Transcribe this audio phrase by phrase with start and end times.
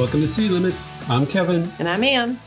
[0.00, 0.96] Welcome to City Limits.
[1.10, 1.70] I'm Kevin.
[1.78, 2.40] And I'm Ann.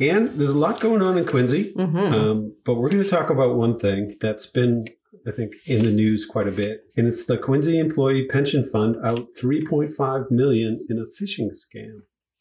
[0.00, 1.96] And there's a lot going on in Quincy, Mm-hmm.
[1.98, 4.86] um, but we're going to talk about one thing that's been,
[5.28, 8.96] I think, in the news quite a bit, and it's the Quincy Employee Pension Fund
[9.04, 11.92] out 3.5 million in a phishing scam.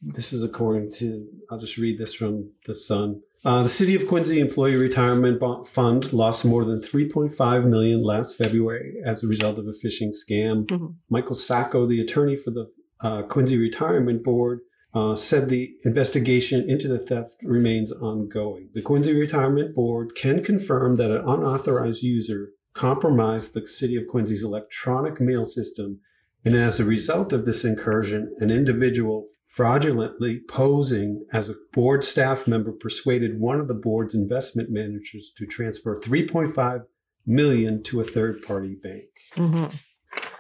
[0.02, 3.20] This is according to, I'll just read this from the Sun.
[3.44, 8.94] Uh, the City of Quincy Employee Retirement Fund lost more than 3.5 million last February
[9.06, 10.66] as a result of a phishing scam.
[10.68, 10.96] Mhm.
[11.10, 12.68] Michael Sacco, the attorney for the
[13.04, 14.62] uh, Quincy Retirement Board,
[14.94, 18.70] uh, said the investigation into the theft remains ongoing.
[18.74, 24.44] The Quincy Retirement Board can confirm that an unauthorized user compromised the City of Quincy's
[24.44, 26.00] electronic mail system,
[26.46, 32.48] and as a result of this incursion, an individual fraudulently posing as a board staff
[32.48, 36.86] member persuaded one of the board's investment managers to transfer 3.5
[37.26, 39.06] million to a third-party bank.
[39.36, 39.76] Mm-hmm.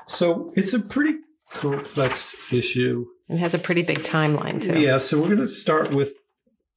[0.07, 1.19] So it's a pretty
[1.53, 3.05] complex issue.
[3.29, 4.79] It has a pretty big timeline, too.
[4.79, 6.13] Yeah, so we're going to start with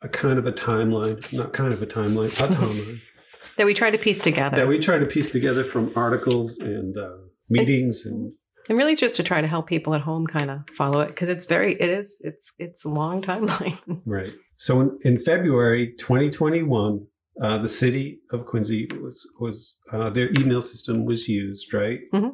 [0.02, 3.00] a kind of a timeline, not kind of a timeline, a timeline
[3.56, 4.56] That we try to piece together.
[4.58, 7.08] that we try to piece together from articles and uh,
[7.48, 8.32] meetings and
[8.68, 11.28] and really just to try to help people at home kind of follow it because
[11.28, 13.78] it's very, it is, it's, it's a long timeline.
[14.06, 14.32] right.
[14.56, 17.06] So in, in February 2021,
[17.40, 22.00] uh, the city of Quincy was was uh, their email system was used, right?
[22.12, 22.30] Mhm.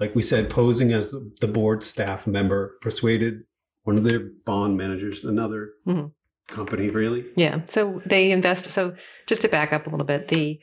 [0.00, 3.42] Like we said, posing as the board staff member persuaded
[3.84, 6.12] one of their bond managers, another Mhm.
[6.48, 7.24] company, really.
[7.36, 7.60] yeah.
[7.66, 8.70] So they invest.
[8.70, 8.94] So
[9.26, 10.58] just to back up a little bit, the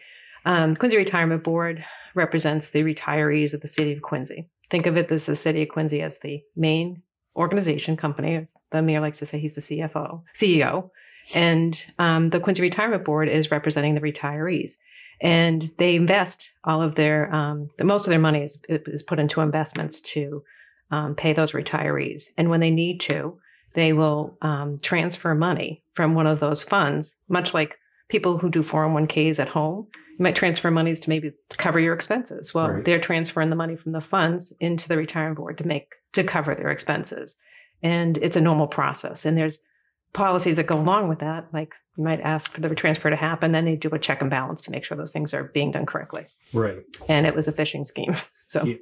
[0.46, 1.84] um, Quincy Retirement Board
[2.16, 4.48] represents the retirees of the city of Quincy.
[4.72, 7.04] Think of it as the city of Quincy as the main
[7.36, 8.36] organization company.
[8.38, 10.90] As the mayor likes to say, he's the CFO, CEO.
[11.36, 14.74] And um, the Quincy Retirement Board is representing the retirees.
[15.22, 19.20] And they invest all of their, um, the most of their money is, is put
[19.20, 20.44] into investments to
[20.90, 22.24] um, pay those retirees.
[22.38, 23.38] And when they need to,
[23.74, 27.78] they will um, transfer money from one of those funds, much like
[28.10, 29.88] people who do 401ks at home.
[30.18, 32.54] You might transfer monies to maybe to cover your expenses.
[32.54, 32.84] Well, Right.
[32.86, 36.54] they're transferring the money from the funds into the retirement board to make to cover
[36.56, 37.38] their expenses.
[37.82, 39.26] And it's a normal process.
[39.26, 39.60] And there's
[40.14, 41.48] policies that go along with that.
[41.54, 44.30] Like you might ask for the transfer to happen, then they do a check and
[44.30, 46.24] balance to make sure those things are being done correctly.
[46.54, 46.78] Right.
[47.10, 48.16] And it was a phishing scheme.
[48.48, 48.76] So Yeah.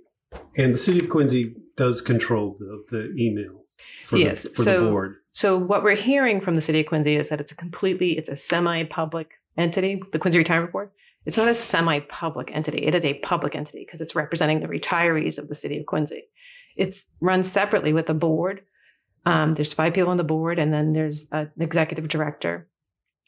[0.58, 3.64] And the city of Quincy does control the, the email
[4.04, 5.16] for, Yes, the, for so- the board.
[5.32, 8.30] So what we're hearing from the city of Quincy is that it's a completely, it's
[8.30, 10.90] a semi-public entity, the Quincy Retirement Board.
[11.26, 12.86] It's not a semi-public entity.
[12.86, 16.24] It is a public entity because it's representing the retirees of the city of Quincy.
[16.76, 18.62] It's run separately with a board.
[19.26, 22.68] Um, there's five people on the board, and then there's an executive director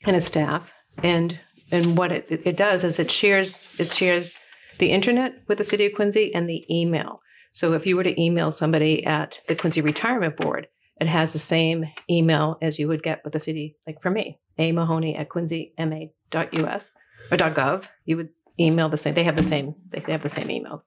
[0.06, 0.72] and a staff.
[1.02, 1.40] And
[1.72, 4.36] and what it, it does is it shares it shares
[4.80, 7.22] the internet with the city of Quincy and the email.
[7.52, 10.68] So if you were to email somebody at the Quincy Retirement Board,
[11.00, 14.40] it has the same email as you would get with the city, like for me,
[14.58, 16.92] a mahoney at quincyma.us
[17.32, 17.88] or .gov.
[18.06, 18.30] You would
[18.60, 19.14] email the same.
[19.14, 19.76] They have the same.
[19.90, 20.86] They have the same email.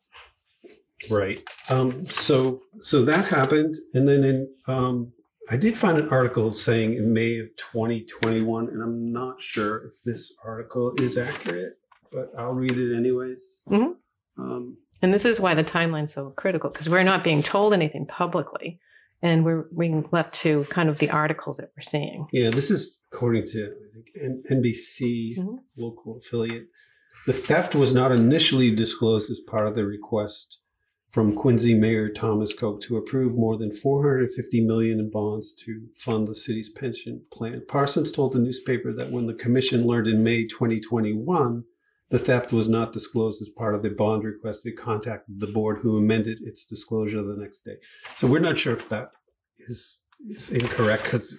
[1.11, 1.43] Right.
[1.69, 5.13] Um, so so that happened, and then in um,
[5.51, 10.03] I did find an article saying in May of 2021, and I'm not sure if
[10.03, 11.75] this article is accurate,
[12.11, 13.61] but I'll read it anyways.
[13.69, 13.97] Mhm.
[14.39, 18.07] Um, And this is why the timeline's so critical because we're not being told anything
[18.07, 18.81] publicly,
[19.21, 22.27] and we're being left to kind of the articles that we're seeing.
[22.33, 25.59] yeah, this is according to I think, NBC Mhm.
[25.77, 26.69] local affiliate.
[27.27, 30.59] The theft was not initially disclosed as part of the request
[31.15, 36.27] from Quincy Mayor Thomas Koch to approve more than 450 million in bonds to fund
[36.27, 37.63] the city's pension plan.
[37.69, 41.63] Parsons told the newspaper that when the commission learned in May 2021
[42.11, 45.79] the theft was not disclosed as part of the bond request, it contacted the board
[45.81, 47.77] who amended its disclosure the next day.
[48.17, 49.11] So we're not sure if that
[49.59, 51.39] is, is incorrect because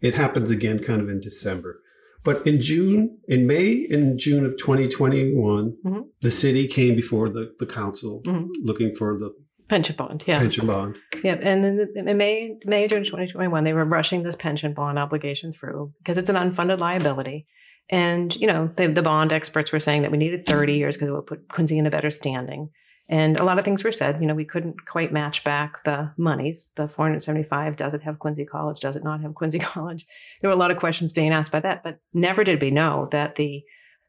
[0.00, 1.80] it happens again kind of in December.
[2.24, 6.04] But in June, in May and June of 2021, Mhm.
[6.20, 8.48] the city came before the, the council Mhm.
[8.62, 9.30] looking for the
[9.68, 10.38] Pension bond, yeah.
[10.38, 10.96] pension bond.
[11.24, 11.40] Yep.
[11.42, 15.92] And then in May, May, June 2021, they were rushing this pension bond obligation through
[15.98, 17.46] because it's an unfunded liability.
[17.88, 21.08] And, you know, the, the bond experts were saying that we needed 30 years because
[21.08, 22.68] it would put Quincy in a better standing.
[23.08, 24.20] And a lot of things were said.
[24.20, 26.72] You know, we couldn't quite match back the monies.
[26.76, 28.80] The 475, does it have Quincy College?
[28.80, 30.06] Does it not have Quincy College?
[30.40, 33.08] There were a lot of questions being asked by that, but never did we know
[33.10, 33.62] that the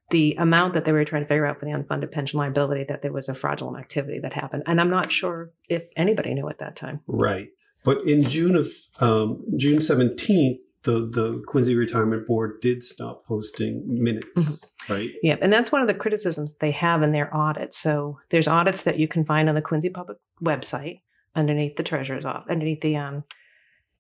[0.10, 3.01] the amount that they were trying to figure out for the unfunded pension liability that
[3.01, 4.62] there was a fraudulent activity that happened.
[4.68, 7.00] And I'm not sure if anybody knew at that time.
[7.07, 7.48] Right.
[7.84, 8.69] But in June of
[9.00, 15.09] um, June 17th, the, the Quincy Retirement Board did stop posting minutes, right?
[15.21, 17.74] Yeah, and that's one of the criticisms they have in their audit.
[17.74, 21.01] So there's audits that you can find on the Quincy Public website
[21.35, 23.24] underneath the treasurer's office, underneath the um,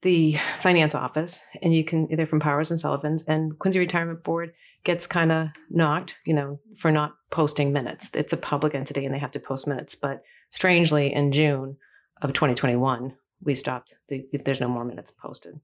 [0.01, 4.51] the finance office, and you can either from Powers and Sullivan's, and Quincy Retirement Board
[4.83, 8.11] gets kind of knocked, you know, for not posting minutes.
[8.13, 9.95] It's a public entity and they have to post minutes.
[9.95, 11.77] But strangely, in June
[12.21, 13.93] of 2021, we stopped.
[14.09, 15.59] The, there's no more minutes posted.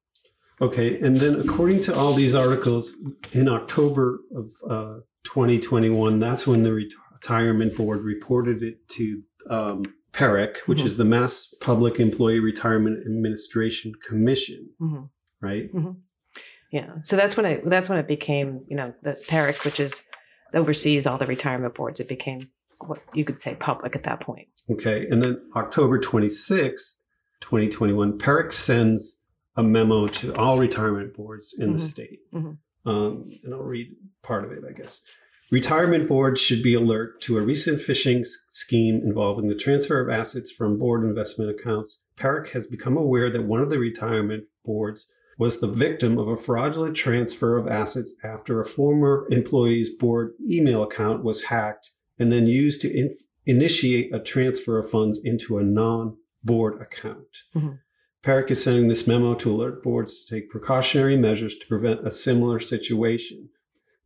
[0.62, 2.96] Okay, and then according to all these articles,
[3.32, 6.74] in October of uh, 2021, that's when the
[7.14, 10.86] retirement board reported it to um, PERAC, which Mhm.
[10.86, 15.04] is the Mass Public Employee Retirement Administration Commission, hmm
[15.42, 15.70] right?
[16.72, 16.96] Yeah.
[17.04, 20.04] So that's when it that's when it became, you know, the PERAC, which is
[20.54, 22.00] oversees all the retirement boards.
[22.00, 22.50] It became
[22.86, 24.48] what you could say public at that point.
[24.70, 26.96] Okay, and then October 26th,
[27.42, 29.16] 2021, PERAC sends
[29.56, 31.90] a memo to all retirement boards in the Mhm.
[31.90, 32.20] state.
[32.34, 32.58] Mhm.
[32.86, 35.02] Um, and I'll read part of it, I guess.
[35.52, 40.52] Retirement boards should be alert to a recent phishing scheme involving the transfer of assets
[40.52, 42.02] from board investment accounts.
[42.16, 45.08] PERAC has become aware that one of the retirement boards
[45.40, 50.84] was the victim of a fraudulent transfer of assets after a former employee's board email
[50.84, 55.64] account was hacked and then used to inf- initiate a transfer of funds into a
[55.64, 57.44] non board account.
[57.56, 57.80] Mhm.
[58.24, 62.12] PERAC is sending this memo to alert boards to take precautionary measures to prevent a
[62.12, 63.50] similar situation.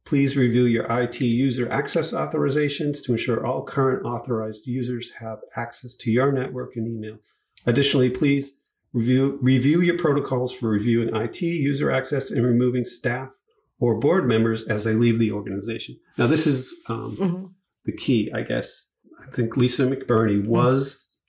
[0.06, 5.96] Please review your IT user access authorizations to ensure all current authorized users have access
[5.96, 7.18] to your network and email.
[7.66, 8.58] Additionally, please
[8.92, 13.34] review, review your protocols for reviewing IT user access and removing staff
[13.80, 15.98] or board members as they leave the organization.
[16.18, 17.46] Now, this is um, hmm
[17.86, 18.88] the key, I guess.
[19.22, 21.20] I think Lisa McBurney was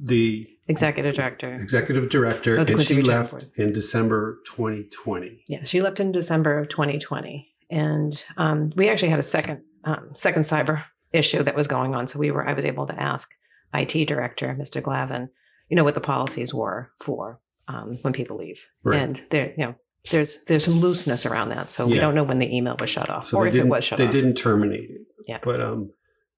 [0.00, 1.52] the Executive director.
[1.54, 3.50] executive director, and she left Board.
[3.56, 5.44] in December 2020.
[5.48, 10.10] Yeah, she left in December of 2020, and um, we actually had a second um,
[10.14, 12.06] second cyber issue that was going on.
[12.08, 13.28] So we were I was able to ask
[13.74, 14.80] IT director Mr.
[14.82, 15.28] Glavin,
[15.68, 19.00] you know, what the policies were for um, when people leave, Right.
[19.00, 19.74] and there, you know,
[20.10, 21.70] there's there's some looseness around that.
[21.70, 23.84] So we don't know when the email was shut off So or if it was
[23.84, 24.12] shut they off.
[24.12, 25.00] They didn't terminate it.
[25.26, 25.38] Yeah.
[25.42, 25.90] But um,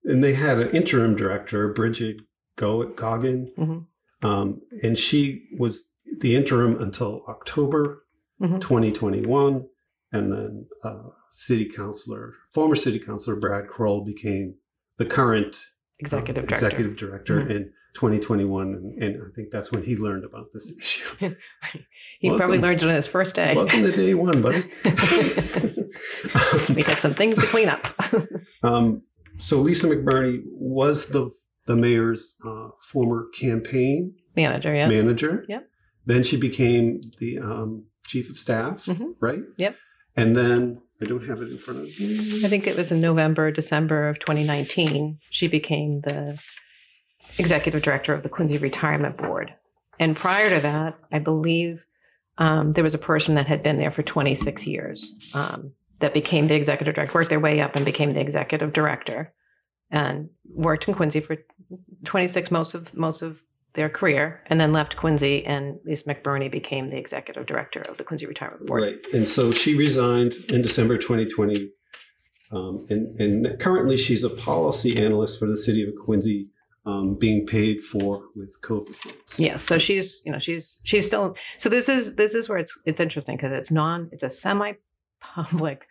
[0.05, 2.17] and they had an interim director, Bridget
[2.57, 3.87] Go- Goggin, Mhm.
[4.23, 5.89] Um, and she was
[6.21, 8.05] the interim until October
[8.41, 8.61] Mhm.
[8.61, 9.67] 2021,
[10.13, 14.55] and then uh, city councilor, former city councilor Brad Croall became
[14.99, 15.65] the current
[16.01, 16.67] Executive um, director.
[16.67, 17.51] executive director Mhm.
[17.51, 21.35] in 2021, and, and I think that's when he learned about this issue.
[22.21, 23.55] he probably learned it on his first day.
[23.55, 24.65] Welcome to day one, buddy.
[26.75, 27.85] we got some things to clean up.
[28.63, 29.03] um,
[29.39, 31.31] so Lisa McBurney was the
[31.67, 34.89] the mayor's uh, former campaign Manager, yeah.
[34.89, 35.45] manager.
[35.49, 35.69] Yep.
[36.07, 39.15] Then she became the um, chief of staff, Mhm.
[39.21, 39.41] right?
[39.59, 39.77] Yep.
[40.17, 42.45] And then I don't have it in front of me.
[42.45, 46.39] I think it was in November, December of 2019, she became the
[47.39, 49.55] executive director of the Quincy Retirement Board.
[49.99, 51.85] And prior to that, I believe
[52.39, 56.49] um, there was a person that had been there for 26 years um, that became
[56.49, 59.33] the executive director, worked their way up and became the executive director,
[59.93, 61.37] and worked in Quincy for
[62.05, 63.43] 26 most of most of
[63.75, 65.45] their career, and then left Quincy.
[65.47, 68.83] And Lisa McBurney became the executive director of the Quincy Retirement Board.
[68.83, 69.15] Right.
[69.15, 71.71] And so she resigned in December 2020.
[72.51, 76.49] Um, and, and currently she's a policy analyst for the city of Quincy,
[76.85, 79.39] um, being paid for with COVID funds.
[79.39, 82.79] Yes, so she's you know she's she's still so this is this is where it's
[82.85, 84.73] it's interesting because it's non it's a semi
[85.21, 85.87] public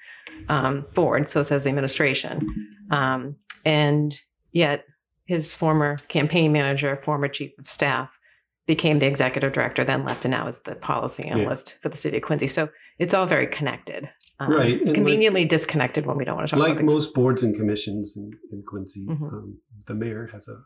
[0.49, 2.45] um, board so it says the administration
[2.91, 4.19] um, and
[4.51, 4.85] yet
[5.25, 8.17] his former campaign manager former chief of staff
[8.67, 11.33] became the executive director then left and now is the policy Yeah.
[11.37, 14.95] analyst for the city of Quincy so it's all very connected um, Right, and like-
[14.95, 18.63] conveniently disconnected when we don't want to talk Like most boards and commissions in, in
[18.67, 19.21] Quincy, Mhm.
[19.33, 20.57] um, the mayor has a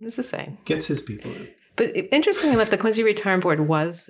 [0.00, 1.48] it's the same gets his people in.
[1.76, 4.08] But interestingly enough, the Quincy Retirement Board was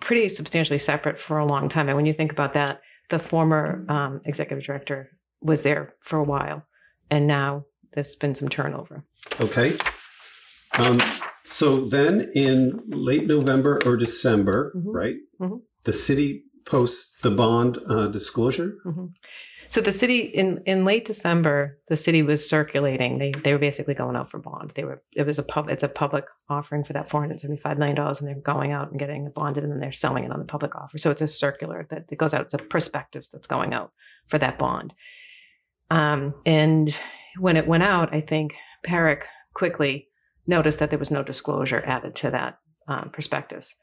[0.00, 1.88] pretty substantially separate for a long time.
[1.88, 5.08] And when you think about that, the former um, executive director
[5.40, 6.66] was there for a while,
[7.10, 7.64] and now
[7.94, 9.04] there's been some turnover.
[9.40, 9.76] Okay.
[10.78, 11.00] Um,
[11.44, 14.82] so then in late November or December, Mhm.
[14.94, 15.16] right?
[15.40, 15.62] Mhm.
[15.84, 18.76] The city posts the bond uh, disclosure.
[19.68, 23.18] So the city in in late December, the city was circulating.
[23.18, 24.72] They they were basically going out for bond.
[24.74, 27.60] They were it was a pub it's a public offering for that four hundred seventy
[27.60, 30.24] five million dollars, and they're going out and getting it bonded, and then they're selling
[30.24, 30.98] it on the public offer.
[30.98, 32.42] So it's a circular that it goes out.
[32.42, 33.92] It's a prospectus that's going out
[34.28, 34.92] for that bond.
[35.90, 36.94] Um, and
[37.38, 38.52] when it went out, I think
[38.86, 39.22] PERAC
[39.54, 40.08] quickly
[40.46, 43.74] noticed that there was no disclosure added to that um, prospectus,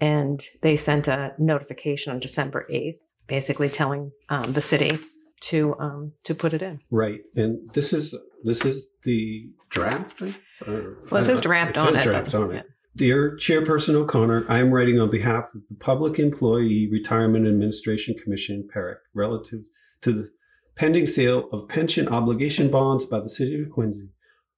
[0.00, 4.98] and they sent a notification on December eighth, basically telling um, the city
[5.40, 6.80] to um, to put it in.
[6.90, 7.20] Right.
[7.34, 10.22] And this is this is the draft.
[10.66, 12.08] Or- Well, it says draft it on says it.
[12.08, 12.66] draft on it.
[12.96, 18.66] Dear Chairperson O'Connor, I am writing on behalf of the Public Employee Retirement Administration Commission,
[18.74, 19.60] PERAC, relative
[20.00, 20.30] to the
[20.76, 24.10] pending sale of pension obligation bonds by the City of Quincy.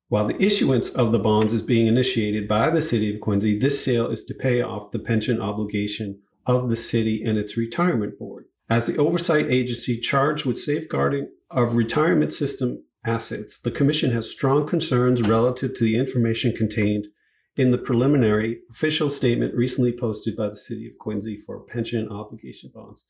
[0.08, 3.82] While the issuance of the bonds is being initiated by the City of Quincy, this
[3.84, 8.46] sale is to pay off the pension obligation of the city and its retirement board.
[8.70, 14.66] As the oversight agency charged with safeguarding of retirement system assets, the Commission has strong
[14.66, 17.06] concerns relative to the information contained
[17.56, 22.70] in the preliminary official statement recently posted by the City of Quincy for pension obligation
[22.74, 23.04] bonds.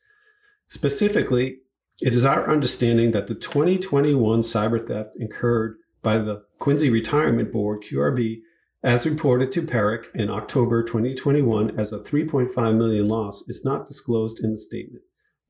[0.66, 1.58] Specifically,
[2.00, 7.82] it is our understanding that the 2021 cyber theft incurred by the Quincy Retirement Board,
[7.82, 8.40] QRB,
[8.84, 14.42] as reported to PERAC in October 2021 as a 3.5 million loss, is not disclosed
[14.42, 15.02] in the statement.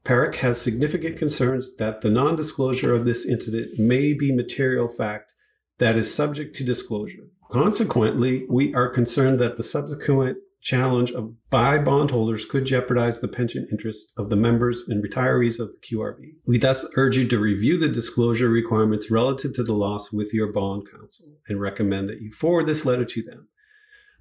[0.04, 5.34] PERAC has significant concerns that the non disclosure of this incident may be material fact
[5.78, 7.24] that is subject to disclosure.
[7.50, 13.66] Consequently, we are concerned that the subsequent challenge of by bondholders could jeopardize the pension
[13.70, 16.34] interests of the members and retirees of the QRB.
[16.46, 20.52] We thus urge you to review the disclosure requirements relative to the loss with your
[20.52, 23.48] bond counsel and recommend that you forward this letter to them.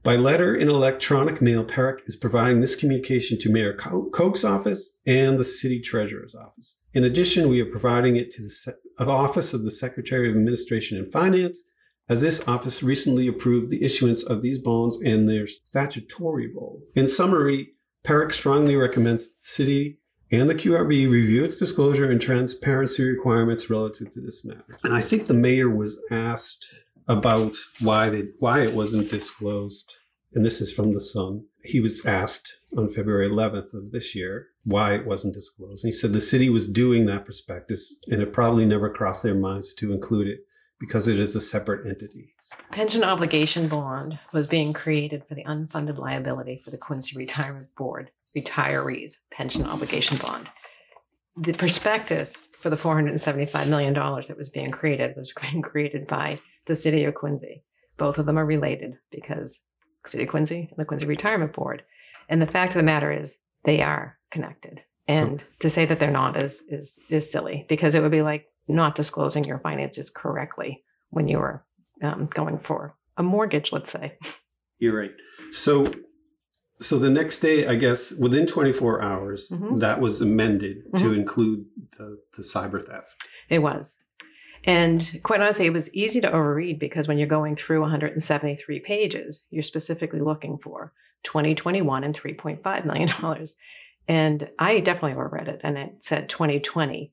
[0.03, 5.37] By letter and electronic mail, PERAC is providing this communication to Mayor Koch's office and
[5.37, 6.79] the city treasurer's office.
[6.93, 11.11] In addition, we are providing it to the office of the Secretary of Administration and
[11.11, 11.61] Finance
[12.09, 16.81] as this office recently approved the issuance of these bonds and their statutory role.
[16.95, 17.73] In summary,
[18.03, 19.99] PERAC strongly recommends the city
[20.31, 24.77] and the QRB review its disclosure and transparency requirements relative to this matter.
[24.83, 26.65] And I think the mayor was asked
[27.07, 29.97] about why they, why it wasn't disclosed.
[30.33, 31.45] And this is from the Sun.
[31.63, 35.83] He was asked on February 11th of this year why it wasn't disclosed.
[35.83, 39.35] And he said the city was doing that prospectus and it probably never crossed their
[39.35, 40.39] minds to include it
[40.79, 42.33] because it is a separate entity.
[42.71, 48.11] Pension obligation bond was being created for the unfunded liability for the Quincy Retirement Board
[48.35, 50.49] retirees pension obligation bond.
[51.35, 56.75] The prospectus for the $475 million that was being created was being created by the
[56.75, 57.63] city of Quincy.
[57.97, 59.61] Both of them are related because
[60.05, 61.83] City of Quincy and the Quincy Retirement Board.
[62.29, 64.81] And the fact of the matter is they are connected.
[65.07, 68.47] And to say that they're not is is is silly because it would be like
[68.67, 71.63] not disclosing your finances correctly when you were
[72.01, 74.17] um, going for a mortgage, let's say.
[74.79, 75.11] You're right.
[75.51, 75.91] So,
[76.79, 79.77] so the next day, I guess within 24 hours, mm-hmm.
[79.77, 81.05] that was amended mm-hmm.
[81.05, 81.65] to include
[81.97, 83.15] the, the cyber theft.
[83.49, 83.97] It was.
[84.63, 89.43] And quite honestly, it was easy to overread because when you're going through 173 pages,
[89.49, 90.93] you're specifically looking for
[91.23, 93.47] 2021 and $3.5 million.
[94.07, 97.11] And I definitely overread it, and it said 2020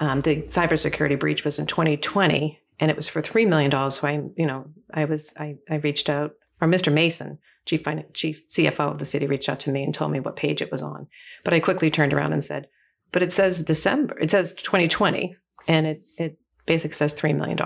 [0.00, 3.70] um, the cybersecurity breach was in 2020 and it was for $3 million.
[3.90, 6.92] So I, you know, I was, I, I reached out, or Mr.
[6.92, 10.36] Mason, chief, chief CFO of the city reached out to me and told me what
[10.36, 11.08] page it was on.
[11.44, 12.68] But I quickly turned around and said,
[13.10, 15.36] but it says December, it says 2020
[15.66, 17.58] and it, it basically says $3 million.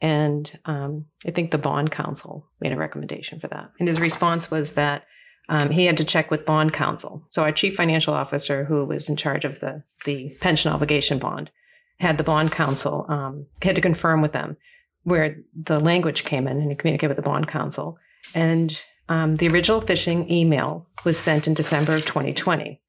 [0.00, 3.70] And um, I think the bond counsel made a recommendation for that.
[3.78, 5.04] And his response was that
[5.50, 7.26] um, he had to check with bond counsel.
[7.28, 11.50] So our chief financial officer, who was in charge of the the pension obligation bond,
[11.98, 14.56] had the bond counsel um, had to confirm with them
[15.02, 17.98] where the language came in, and he communicated with the bond counsel.
[18.34, 22.80] And um, the original phishing email was sent in December of 2020,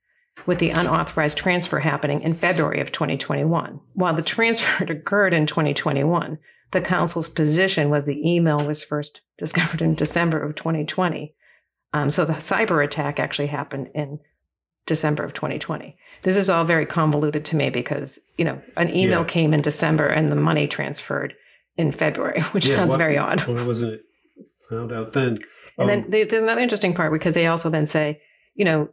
[0.46, 3.80] with the unauthorized transfer happening in February of 2021.
[3.94, 6.38] While the transfer occurred in 2021,
[6.72, 11.34] the counsel's position was the email was first discovered in December of 2020
[11.94, 14.20] um, so the cyber attack actually happened in
[14.86, 15.96] December of 2020.
[16.24, 19.28] This is all very convoluted to me because you know an email yeah.
[19.28, 21.36] came in December and the money transferred
[21.78, 23.42] in February, which yeah, sounds very odd.
[23.42, 24.04] Why wasn't it
[24.70, 25.40] found out then?
[25.78, 28.22] And um, then they, there's another interesting part because they also then say,
[28.56, 28.90] you know,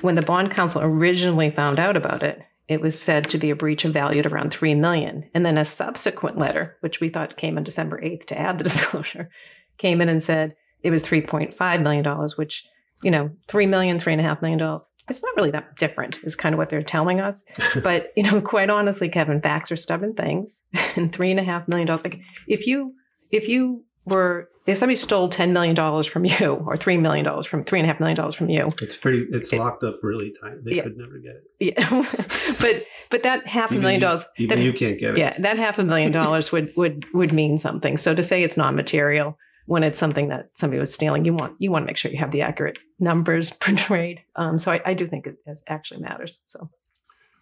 [0.00, 3.56] when the bond counsel originally found out about it, it was said to be a
[3.56, 7.36] breach of value at around three million, and then a subsequent letter, which we thought
[7.36, 9.30] came on December 8th to add the disclosure,
[9.78, 12.66] came in and said it was $3.5 million, which,
[13.02, 14.78] you know, $3 million, $3.5 million.
[15.08, 17.44] It's not really that different, is kind of what they're telling us.
[17.82, 20.62] but, you know, quite honestly, Kevin, facts are stubborn things.
[20.96, 22.94] and $3.5 million, like if you,
[23.30, 25.74] if you were, if somebody stole $10 million
[26.04, 28.68] from you or $3 million from $3.5 million from you.
[28.80, 30.64] It's pretty, it's it, locked up really tight.
[30.64, 31.74] They yeah, could never get it.
[31.76, 32.56] Yeah.
[32.60, 34.24] but, but that half a million dollars.
[34.38, 35.18] Even that, you can't get it.
[35.18, 35.36] Yeah.
[35.38, 37.96] That half a million dollars would, would, would mean something.
[37.96, 41.54] So to say it's non material, when it's something that somebody was stealing, you want
[41.58, 44.20] you want to make sure you have the accurate numbers portrayed.
[44.36, 45.36] Um, so I, I, do think it
[45.68, 46.40] actually matters.
[46.46, 46.70] So,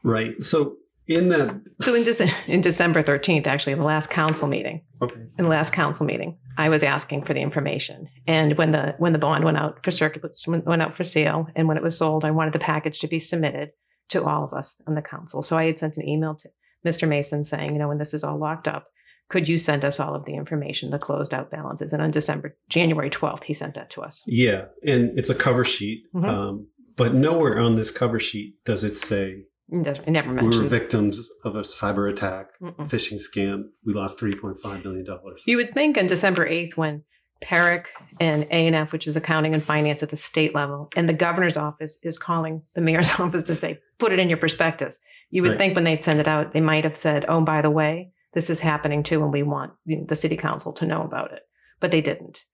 [0.02, 0.40] right.
[0.42, 5.20] So in that, So in, Dece- in December 13th, actually, the last council meeting, okay,
[5.38, 8.08] in the last council meeting, I was asking for the information.
[8.26, 11.66] And when the when the bond went out for circuit went out for sale, and
[11.66, 13.70] when it was sold, I wanted the package to be submitted
[14.10, 15.42] to all of us on the council.
[15.42, 16.50] So I had sent an email to
[16.86, 17.08] Mr.
[17.08, 18.86] Mason saying, you know, when this is all locked up,
[19.30, 21.92] could you send us all of the information, the closed out balances?
[21.94, 24.22] And on December January 12th, he sent that to us.
[24.26, 26.25] yeah, and it's a cover sheet, Mhm.
[26.28, 31.30] um, but nowhere on this cover sheet does it say It never we were victims
[31.44, 32.75] of a cyber attack, Mm-mm.
[32.90, 33.62] phishing scam.
[33.87, 35.44] We lost three point five million dollars.
[35.46, 37.04] You would think on December 8th, when
[37.40, 37.87] PERAC
[38.20, 41.99] and A&F, which is accounting and finance at the state level, and the governor's office
[42.02, 44.99] is calling the mayor's office to say, put it in your prospectus.
[45.30, 45.58] You would Right.
[45.58, 48.50] think when they'd send it out, they might have said, oh, by the way, this
[48.50, 51.42] is happening too, and we want you know, the city council to know about it.
[51.80, 52.44] But they didn't.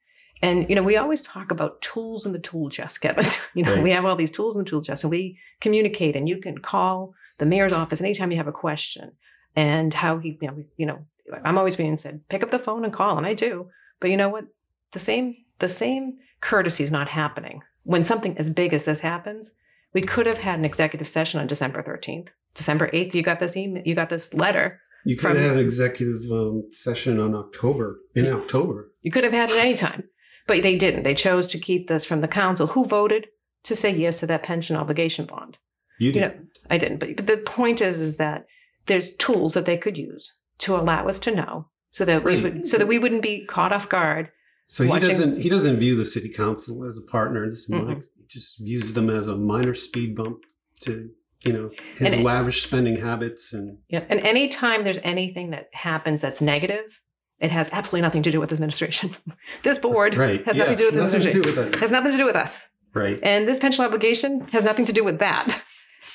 [0.42, 3.24] And, you know, we always talk about tools in the tool chest, Kevin.
[3.54, 3.82] you know, Right.
[3.82, 6.58] we have all these tools in the tool chest, and we communicate, and you can
[6.58, 9.12] call the mayor's office anytime you have a question
[9.54, 10.98] and how he, you know, you know,
[11.44, 13.68] I'm always being said, pick up the phone and call, and I do.
[14.00, 14.44] But you know what?
[14.92, 17.62] The same the same courtesy is not happening.
[17.82, 19.52] When something as big as this happens,
[19.94, 22.28] we could have had an executive session on December 13th.
[22.54, 24.80] December 8th, you got this email, you got this letter.
[25.06, 28.92] You could From- have had an executive um, session on October in October.
[29.02, 30.02] You could have had it any time,
[30.48, 31.04] but they didn't.
[31.04, 33.28] They chose to keep this from the council, who voted
[33.64, 35.58] to say yes to that pension obligation bond.
[36.00, 36.20] You You did.
[36.20, 36.32] know,
[36.70, 36.98] I didn't.
[36.98, 38.46] But, but the point is, is that
[38.86, 42.66] there's tools that they could use to allow us to know, so that we would,
[42.66, 44.30] so that we wouldn't be caught off guard.
[44.66, 47.48] So he doesn't he doesn't view the city council as a partner.
[47.48, 47.86] This Mm-mm.
[47.86, 50.38] Mike he just views them as a minor speed bump
[50.80, 51.10] to
[51.42, 54.04] you know his And it- lavish spending habits and Yeah.
[54.08, 57.00] And anytime there's anything that happens that's negative,
[57.38, 59.14] it has absolutely nothing to do with this administration.
[59.62, 61.54] this board right has yeah, nothing to do with nothing to administration.
[61.54, 61.80] do with that.
[61.80, 62.62] has nothing to do with us.
[62.94, 63.18] right.
[63.22, 65.62] And this pension obligation has nothing to do with that.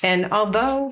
[0.02, 0.90] And although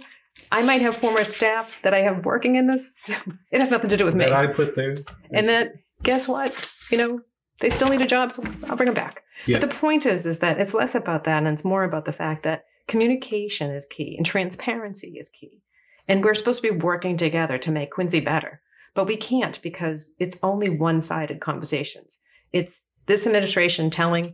[0.53, 2.95] I might have former staff that I have working in this,
[3.51, 4.25] it has nothing to do with me.
[4.25, 4.97] That I put there.
[5.33, 6.55] and that guess what?
[6.90, 7.21] You know,
[7.61, 9.23] they still need a job, so I'll bring them back.
[9.47, 9.59] Yeah.
[9.59, 12.12] But the point is, is that it's less about that, and it's more about the
[12.12, 15.62] fact that communication is key and transparency is key.
[16.09, 18.61] And we're supposed to be working together to make Quincy better,
[18.94, 22.18] but we can't because it's only one-sided conversations.
[22.53, 24.24] It's this administration telling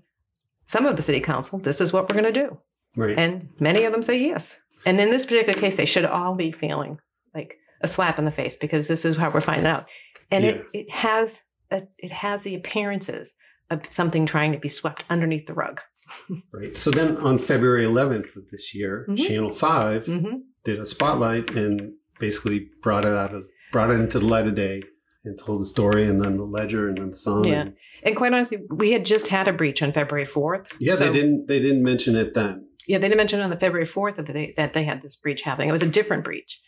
[0.65, 2.59] some of the city council, "This is what we're going to do,"
[2.97, 3.19] right.
[3.19, 4.59] and many of them say yes.
[4.87, 6.99] And in this particular case, they should all be feeling
[7.35, 9.87] like a slap in the face because this is how we're finding out.
[10.31, 13.35] And it, it has a, it has the appearances
[13.71, 15.81] of something trying to be swept underneath the rug.
[16.53, 16.77] Right.
[16.77, 19.19] So then on February 11th of this year, Mhm.
[19.27, 20.37] Channel 5 Mm-hmm.
[20.65, 24.55] did a spotlight and basically brought it out of brought it into the light of
[24.55, 24.83] day
[25.25, 27.45] and told the story and then the ledger and then the Sun.
[27.45, 27.61] Yeah.
[27.63, 30.69] And, And quite honestly, we had just had a breach on February fourth.
[30.79, 32.69] yeah, they didn't they didn't mention it then.
[32.87, 35.43] Yeah, they didn't mention on the February fourth that they that they had this breach
[35.43, 35.69] happening.
[35.69, 36.61] It was a different breach.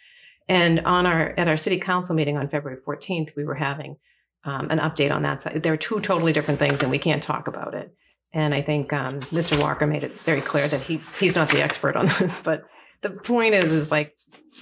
[0.49, 3.97] And on our at our city council meeting on February fourteenth, we were having
[4.45, 5.63] um, an update on that side.
[5.63, 7.95] There are two totally different things, and we can't talk about it.
[8.33, 9.59] And I think um, Mr.
[9.59, 12.43] Walker made it very clear that he he's not the expert on this.
[12.43, 12.65] But
[13.03, 14.15] the point is, is like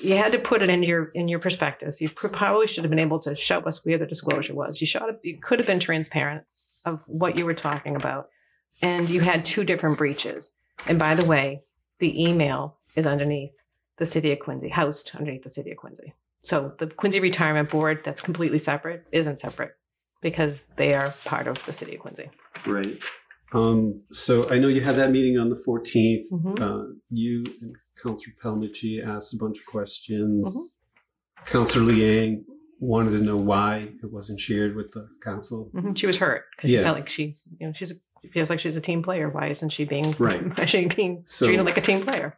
[0.03, 2.01] you had to put it in your in your prospectus.
[2.01, 4.81] You probably should have been able to show us where the disclosure was.
[4.81, 6.45] You should have, you could have been transparent
[6.85, 8.29] of what you were talking about,
[8.81, 10.53] and you had two different breaches.
[10.87, 11.63] And by the way,
[11.99, 13.53] the email is underneath
[13.99, 16.15] the city of Quincy, housed underneath the city of Quincy.
[16.43, 19.73] So the Quincy Retirement Board, that's completely separate, isn't separate
[20.21, 22.31] because they are part of the city of Quincy.
[22.67, 23.03] Right.
[23.53, 26.25] Um, so I know you had that meeting on the 14th.
[26.33, 26.61] Mhm.
[26.61, 30.55] Uh, you and Councillor Palmucci asked a bunch of questions.
[30.57, 31.47] Mhm.
[31.47, 32.45] Councillor Liang
[32.81, 35.71] wanted to know why it wasn't shared with the council.
[35.75, 35.97] Mhm.
[35.97, 36.81] She was hurt because Yeah.
[36.81, 39.31] she felt like she, you know, she's a, she feels like she's a team player.
[39.31, 40.43] Why isn't she being Right.
[40.59, 42.37] Why is she being So- treated like a team player?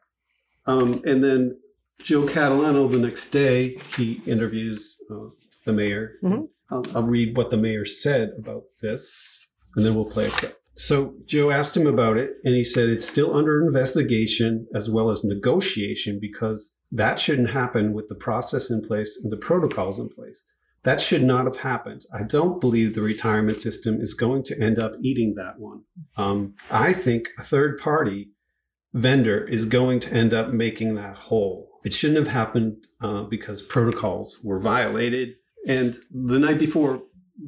[0.66, 1.58] Um, and then
[2.02, 5.30] Joe Catalano the next day he interviews uh,
[5.64, 6.18] the mayor.
[6.22, 6.48] Mhm.
[6.70, 9.40] I'll, I'll read what the mayor said about this,
[9.74, 10.57] and then we'll play a clip.
[10.78, 15.10] So Joe asked him about it, and he said it's still under investigation as well
[15.10, 20.08] as negotiation because that shouldn't happen with the process in place and the protocols in
[20.08, 20.44] place.
[20.84, 22.06] That should not have happened.
[22.14, 25.82] I don't believe the retirement system is going to end up eating that one.
[26.16, 28.28] Um, I think a third party
[28.94, 31.68] vendor is going to end up making that whole.
[31.84, 35.30] It shouldn't have happened uh, because protocols were violated.
[35.66, 37.02] And the night before,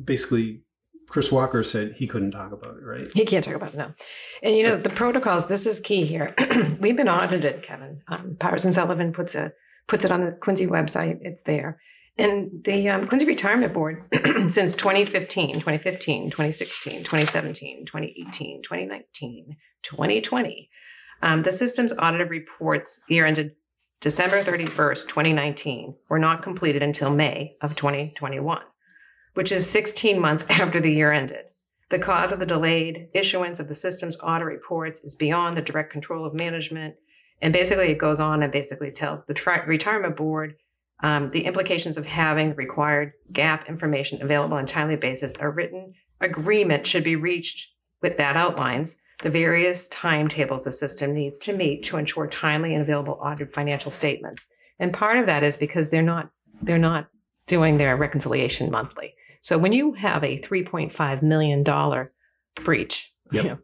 [0.05, 0.63] basically,
[1.11, 3.11] Chris Walker said he couldn't talk about it, right?
[3.13, 3.95] He can't talk about it now.
[4.43, 5.49] And you know the protocols.
[5.49, 6.35] This is key here.
[6.81, 8.01] We've been audited, Kevin.
[8.07, 9.53] Um, Powers and Sullivan puts a
[9.89, 11.19] puts it on the Quincy website.
[11.23, 11.81] It's there.
[12.17, 14.05] And the um, Quincy Retirement Board,
[14.49, 20.71] since 2015, 2015, 2016, 2017, 2018, 2019, 2020,
[21.23, 23.53] um, the system's audit reports year ended
[24.01, 28.63] December 31st, 2019 were not completed until May of 2021,
[29.35, 31.47] which is 16 months after the year ended.
[31.91, 35.93] The cause of the delayed issuance of the system's audit reports is beyond the direct
[35.93, 36.95] control of management.
[37.43, 40.55] And basically, it goes on and basically tells the tri- retirement board
[41.03, 45.33] um, the implications of having required GAAP information available on a timely basis.
[45.41, 47.69] A written agreement should be reached
[48.03, 52.83] with that outlines the various timetables the system needs to meet to ensure timely and
[52.83, 54.47] available audit financial statements.
[54.79, 56.31] And part of that is because they're not
[56.63, 57.09] they're not
[57.47, 59.15] doing their reconciliation monthly.
[59.41, 62.13] So when you have a 3.5 million dollar
[62.65, 63.45] breach, Yep.
[63.45, 63.59] you know,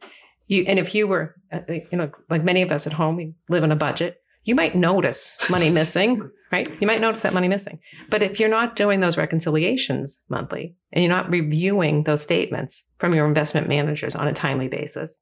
[0.46, 3.34] you and if you were uh, you know like many of us at home, we
[3.48, 4.20] live in a budget.
[4.44, 6.70] You might notice money missing, right?
[6.80, 7.80] You might notice that money missing.
[8.10, 13.12] But if you're not doing those reconciliations monthly and you're not reviewing those statements from
[13.12, 15.18] your investment managers on a timely basis,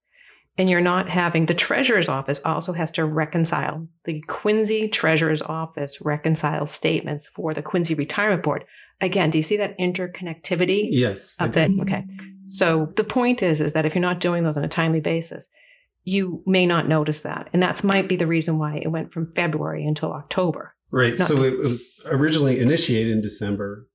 [0.58, 6.02] and you're not having the treasurer's office also has to reconcile the Quincy treasurer's office
[6.02, 8.64] reconciles statements for the Quincy retirement board.
[9.04, 11.36] Again, do you see that interconnectivity Yes.
[11.40, 11.70] Of that?
[11.82, 12.04] Okay.
[12.46, 15.48] So the point is, is that if you're not doing those on a timely basis,
[16.04, 17.48] you may not notice that.
[17.52, 20.74] And that's might be the reason why it went from February until October.
[20.90, 21.18] Right.
[21.18, 23.88] Not- So it was originally initiated in December.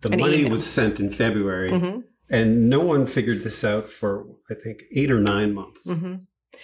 [0.00, 0.50] The money email.
[0.52, 1.98] was sent in February, hmm
[2.30, 5.88] and no one figured this out for I think eight or nine months.
[5.90, 6.14] hmm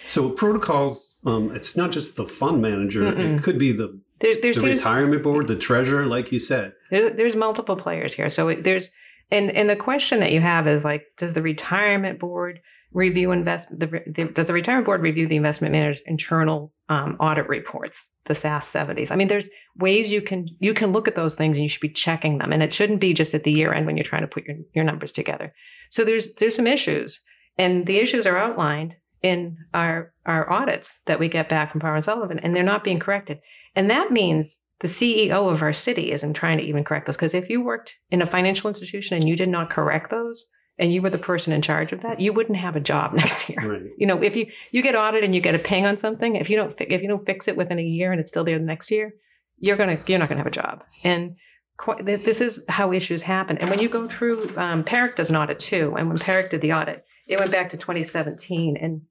[0.03, 3.37] So protocols, um, it's not just the fund manager; Mm-mm.
[3.37, 6.73] it could be the, There's, there the retirement board, the treasurer, like you said.
[6.91, 8.29] There's there's multiple players here.
[8.29, 8.91] So there's
[9.31, 12.59] and and the question that you have is like, does the retirement board
[12.91, 17.47] review invest the, the does the retirement board review the investment manager's internal um, audit
[17.47, 19.11] reports, the SAS 70s?
[19.11, 21.81] I mean, there's ways you can you can look at those things and you should
[21.81, 24.23] be checking them, and it shouldn't be just at the year end when you're trying
[24.23, 25.53] to put your your numbers together.
[25.89, 27.21] So there's there's some issues,
[27.57, 31.95] and the issues are outlined in our our audits that we get back from Power
[31.95, 33.39] and Sullivan, and they're not being corrected.
[33.75, 37.17] And that means the CEO of our city isn't trying to even correct those.
[37.17, 40.47] Because if you worked in a financial institution and you did not correct those,
[40.79, 43.49] and you were the person in charge of that, you wouldn't have a job next
[43.49, 43.59] year.
[43.61, 43.91] Right.
[43.97, 46.49] You know, if you you get audited and you get a ping on something, if
[46.49, 48.57] you don't fi- if you don't fix it within a year and it's still there
[48.57, 49.13] the next year,
[49.59, 50.83] you're gonna you're not gonna have a job.
[51.03, 51.35] And
[51.77, 53.57] qu- this is how issues happen.
[53.57, 55.95] And when you go through, um, does an audit too.
[55.97, 59.01] And when PERAC did the audit, it went back to 2017, and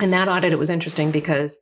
[0.00, 1.58] and that audit it was interesting because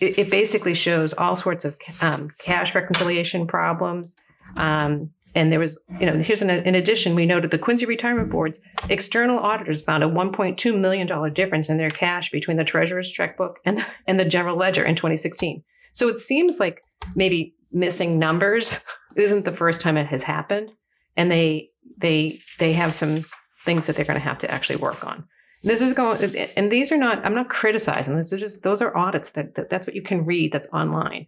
[0.00, 4.16] it, it basically shows all sorts of um, cash reconciliation problems.
[4.56, 8.30] Um, and there was, you know, here's an, in addition, we noted the Quincy Retirement
[8.30, 13.58] Board's external auditors found a $1.2 million difference in their cash between the treasurer's checkbook
[13.64, 15.62] and, and the general ledger in 2016.
[15.92, 16.82] So it seems like
[17.14, 18.80] maybe missing numbers
[19.16, 20.72] isn't the first time it has happened.
[21.16, 23.24] And they, they, they have some
[23.64, 25.26] things that they're going to have to actually work on.
[25.62, 26.22] This is going,
[26.56, 28.14] and these are not, I'm not criticizing.
[28.14, 31.26] This is just, those are audits that, that that's what you can read that's online.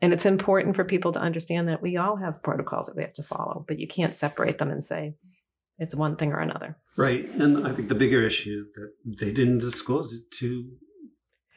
[0.00, 3.14] And it's important for people to understand that we all have protocols that we have
[3.14, 5.14] to follow, but you can't separate them and say
[5.78, 6.76] it's one thing or another.
[6.96, 7.28] Right.
[7.34, 10.70] And I think the bigger issue is that they didn't disclose it to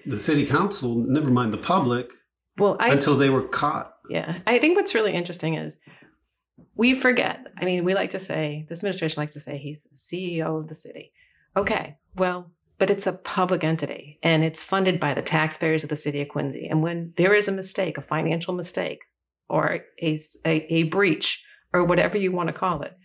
[0.06, 2.12] the city council, never mind the public,
[2.58, 3.94] Well, I, until they were caught.
[4.10, 5.78] yeah, I think what's really interesting is
[6.76, 7.46] we forget.
[7.58, 10.68] I mean, we like to say, this administration likes to say he's the CEO of
[10.68, 11.12] the city.
[11.56, 15.96] Okay, well, but it's a public entity and it's funded by the taxpayers of the
[15.96, 16.68] city of Quincy.
[16.68, 19.00] And when there is a mistake, a financial mistake,
[19.50, 22.98] or a, a, a breach, or whatever you want to call it,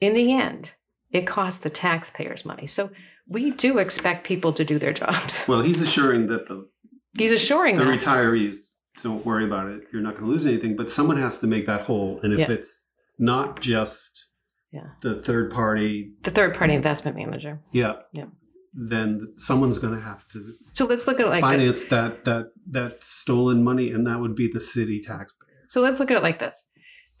[0.00, 0.72] in the end,
[1.10, 2.66] it costs the taxpayers money.
[2.66, 2.90] So
[3.26, 5.44] we do expect people to do their jobs.
[5.48, 6.68] Well, he's assuring that the,
[7.16, 8.00] He's assuring the that.
[8.00, 8.56] retirees
[9.02, 9.82] don't worry about it.
[9.92, 12.20] You're not going to lose anything, but someone has to make that whole.
[12.22, 12.50] And if Yeah.
[12.52, 14.26] it's not just
[14.72, 14.88] Yeah.
[15.00, 17.60] the third party, the third party investment manager.
[17.72, 18.26] yeah, Yeah.
[18.74, 21.50] then someone's going to have to So let's look at it like this.
[21.50, 25.64] finance that that that stolen money, and that would be the city taxpayer.
[25.68, 26.66] So let's look at it like this.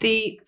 [0.00, 0.38] The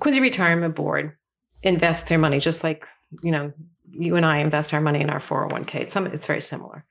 [0.00, 1.16] Quincy Retirement Board
[1.62, 2.84] invests their money just like,
[3.22, 3.52] you know,
[3.90, 5.74] you and I invest our money in our 401k.
[5.76, 6.84] It's, some, it's very similar.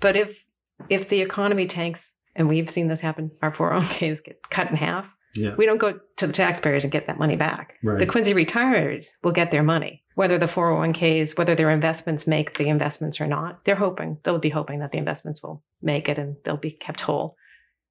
[0.00, 0.44] But if
[0.88, 5.14] if the economy tanks, and we've seen this happen, our 401ks get cut in half,
[5.34, 7.74] Yeah, we don't go to the taxpayers and get that money back.
[7.82, 7.98] right.
[7.98, 12.68] The Quincy retirees will get their money, whether the 401ks, whether their investments make the
[12.68, 13.64] investments or not.
[13.64, 17.02] They're hoping, they'll be hoping that the investments will make it and they'll be kept
[17.02, 17.36] whole.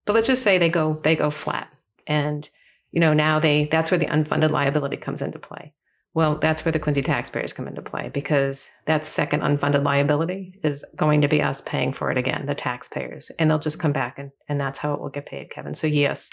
[0.06, 1.72] But let's just say they go, they go flat.
[2.08, 2.50] And,
[2.92, 5.74] you know, now they, that's where the unfunded liability comes into play.
[6.14, 10.84] Well, that's where the Quincy taxpayers come into play because that second unfunded liability is
[10.96, 13.32] going to be us paying for it again, the taxpayers.
[13.38, 15.76] And they'll just come back and, and that's how it will get paid, Kevin.
[15.76, 16.30] So yes,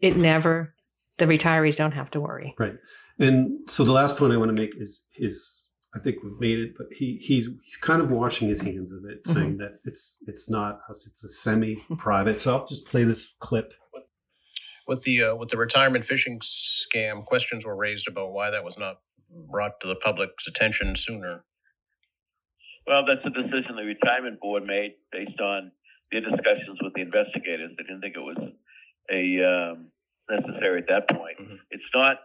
[0.00, 0.74] it never,
[1.18, 2.54] the retirees don't have to worry.
[2.58, 2.74] Right.
[3.18, 5.66] And so the last point I want to make is his.
[5.92, 9.04] I think we've made it, but he he's, he's kind of washing his hands of
[9.10, 12.38] it, saying that it's it's not us, it's a semi-private.
[12.38, 13.74] So I'll just play this clip.
[14.86, 18.78] With the uh, with the retirement phishing scam, questions were raised about why that was
[18.78, 19.00] not
[19.50, 21.44] brought to the public's attention sooner.
[22.86, 25.72] Well, that's a decision the retirement board made based on
[26.12, 27.72] their discussions with the investigators.
[27.76, 28.38] They didn't think it was
[29.10, 29.86] a um,
[30.28, 31.38] necessary at that point.
[31.38, 31.58] Mhm.
[31.70, 32.20] It's not.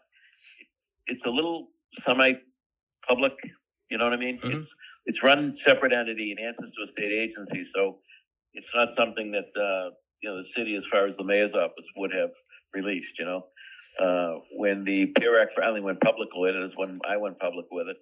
[1.07, 1.69] It's a little
[2.05, 3.33] semi-public.
[3.89, 4.39] You know what I mean?
[4.39, 4.61] Mhm.
[4.61, 4.69] It's
[5.05, 7.99] it's run separate entity and answers to a state agency, so
[8.53, 11.85] it's not something that uh, you know the city, as far as the mayor's office,
[11.95, 12.31] would have
[12.73, 13.17] released.
[13.19, 13.47] You know,
[13.99, 17.87] uh, when the PERAC finally went public with it, is when I went public with
[17.89, 17.97] it.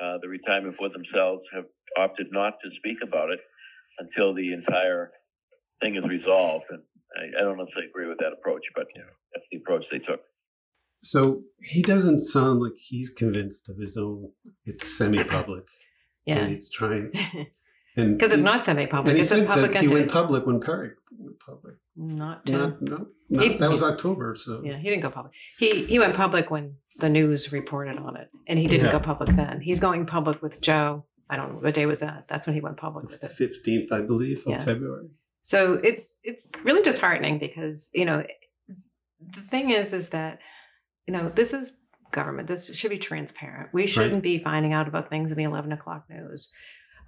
[0.00, 1.64] Uh, the retirement board themselves have
[1.96, 3.40] opted not to speak about it
[3.98, 5.10] until the entire
[5.80, 6.64] thing is resolved.
[6.70, 6.82] And
[7.16, 9.02] I, I don't necessarily agree with that approach, but Yeah.
[9.34, 10.20] that's the approach they took.
[11.02, 14.32] So he doesn't sound like he's convinced of his own.
[14.64, 15.64] It's semi-public.
[16.26, 16.40] Yeah.
[16.40, 17.10] And he's trying,
[17.96, 19.08] and Because it's not semi-public.
[19.08, 21.76] And he It's a said public that he went public when Perry went public.
[21.96, 22.52] not to.
[22.52, 24.36] Not, no, no, He- that was October.
[24.36, 25.32] So Yeah, he didn't go public.
[25.58, 28.92] He he went public when the news reported on it, and he didn't Yeah.
[28.92, 29.62] go public then.
[29.62, 31.06] He's going public with Joe.
[31.30, 32.26] I don't know what day was that.
[32.28, 33.30] That's when he went public with it.
[33.30, 34.60] fifteenth, I believe, of Yeah.
[34.60, 35.08] February.
[35.48, 38.22] So it's it's really disheartening because you know
[38.68, 40.40] the thing is is that
[41.06, 41.72] you know this is
[42.10, 42.48] government.
[42.48, 43.70] This should be transparent.
[43.72, 46.50] We shouldn't be finding out about things in the eleven o'clock news.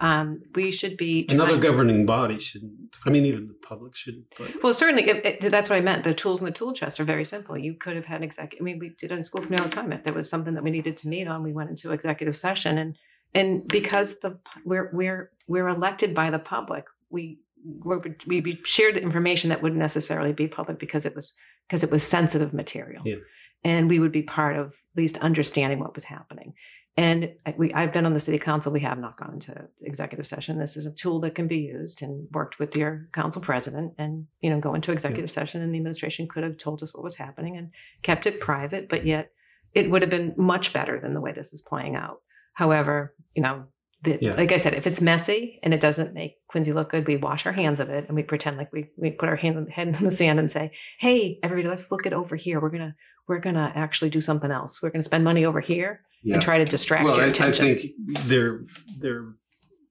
[0.00, 2.96] Um, we should be Another governing body shouldn't.
[3.05, 4.33] I mean, even the public shouldn't.
[4.38, 6.05] But Well, certainly, it, it, that's what I meant.
[6.05, 7.59] The tools in the tool chest are very simple.
[7.59, 8.55] You could have had exec.
[8.59, 9.92] I mean, we did in school committee all the time.
[9.92, 12.79] If there was something that we needed to meet on, we went into executive session,
[12.79, 12.96] and
[13.35, 18.96] and because the we're we're we're elected by the public, we we're, we we shared
[18.96, 21.33] information that wouldn't necessarily be public because it was
[21.68, 23.16] because it was sensitive material, Yeah.
[23.64, 26.55] and we would be part of at least understanding what was happening.
[26.96, 28.73] And I- we, I've been on the city council.
[28.73, 30.59] We have not gone into executive session.
[30.59, 34.27] This is a tool that can be used and worked with your council president and,
[34.40, 37.14] you know, go into executive session and the administration could have told us what was
[37.16, 37.70] happening and
[38.03, 39.31] kept it private, but yet
[39.73, 42.20] it would have been much better than the way this is playing out.
[42.55, 43.66] However, you know,
[44.02, 44.34] the, Yeah.
[44.34, 47.46] like I said, if it's messy and it doesn't make Quincy look good, we wash
[47.46, 50.04] our hands of it and we pretend like we, we put our hand, head in
[50.04, 52.60] the sand and say, Hey, everybody, let's look it over here.
[52.60, 52.94] We're going to,
[53.28, 54.82] we're going to actually do something else.
[54.82, 56.34] We're going to spend money over here yeah.
[56.34, 57.82] and try to distract well, your I, I think
[58.26, 58.62] their
[58.98, 59.34] their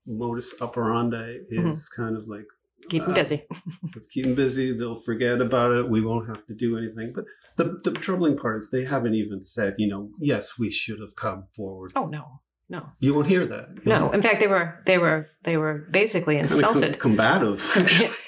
[0.05, 2.45] modus operandi is kind of like
[2.89, 3.45] Keep them uh, busy.
[3.95, 4.75] let's keep them busy.
[4.75, 5.89] They'll forget about it.
[5.89, 7.11] We won't have to do anything.
[7.13, 7.25] But
[7.57, 11.15] the the troubling part is they haven't even said, you know, yes, we should have
[11.15, 11.91] come forward.
[11.95, 13.85] Oh no, no, You won't hear that.
[13.85, 14.11] no.
[14.11, 16.99] In fact, they were they were they were basically insulted.
[16.99, 17.59] combative.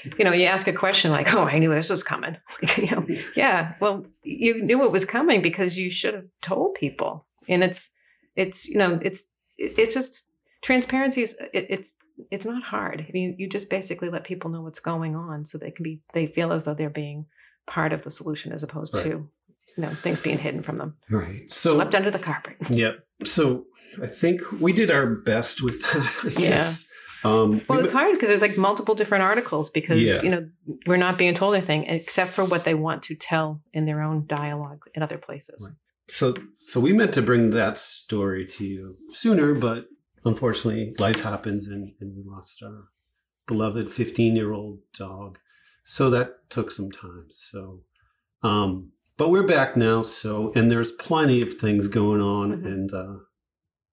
[0.17, 2.37] you know, you ask a question like, "Oh, I knew this was coming."
[2.77, 3.75] you know, yeah.
[3.79, 7.27] Well, you knew it was coming because you should have told people.
[7.47, 7.91] And it's
[8.35, 9.25] it's you know it's
[9.57, 10.25] it's just
[10.61, 11.95] transparency is it, it's
[12.31, 13.05] it's not hard.
[13.07, 16.01] I mean, you just basically let people know what's going on so they can be
[16.13, 17.25] they feel as though they're being
[17.67, 19.03] part of the solution as opposed Right.
[19.03, 19.09] to
[19.77, 21.49] you know things being hidden from them, right.
[21.49, 22.57] So swept under the carpet.
[22.69, 23.05] Yep.
[23.25, 23.65] So
[24.01, 26.13] I think we did our best with that.
[26.37, 26.71] I Yeah.
[27.23, 30.21] Um, Well, we- it's hard because there's like multiple different articles because Yeah.
[30.23, 30.49] you know
[30.87, 34.25] we're not being told anything except for what they want to tell in their own
[34.25, 35.63] dialogue in other places.
[35.67, 35.77] Right.
[36.07, 39.85] so so we meant to bring that story to you sooner, but
[40.25, 42.85] unfortunately, life happens, and, and we lost our
[43.47, 45.37] beloved 15 year old dog.
[45.83, 47.25] So that took some time.
[47.29, 47.81] So,
[48.43, 50.01] um, but we're back now.
[50.01, 52.65] So, and there's plenty of things going on, Mhm.
[52.65, 53.13] and uh,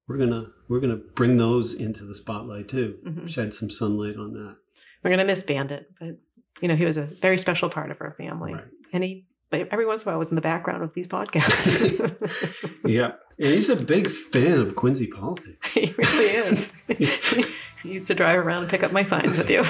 [0.07, 2.97] we're gonna we're gonna bring those into the spotlight too.
[3.07, 3.29] Mhm.
[3.29, 4.57] Shed some sunlight on that.
[5.05, 6.17] We're gonna miss Bandit, but
[6.62, 8.64] you know he was a very special part of our family, Right.
[8.95, 12.64] and he but every once in a while was in the background of these podcasts.
[12.87, 15.75] Yeah, and he's a big fan of Quincy politics.
[15.75, 16.73] he really is.
[17.83, 19.64] he used to drive around and pick up my signs with you.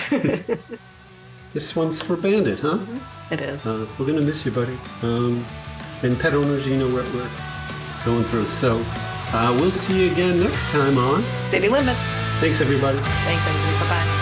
[1.53, 2.79] This one's for Bandit, huh?
[3.31, 3.67] It is.
[3.67, 4.79] Uh, we're gonna miss you, buddy.
[5.03, 5.45] Um,
[6.03, 7.31] and pet owners, you know what we're
[8.05, 8.47] going through.
[8.47, 8.83] So
[9.33, 11.23] uh, we'll see you again next time on.
[11.45, 11.99] City limits.
[12.41, 12.99] Thanks, everybody.
[12.99, 13.79] Thanks, everybody.
[13.79, 14.18] Bye bye.